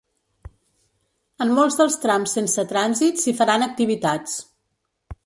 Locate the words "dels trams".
1.81-2.33